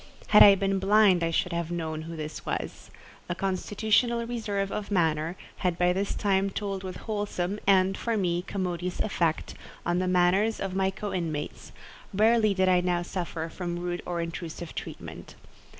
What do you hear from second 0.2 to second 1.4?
Had I been blind I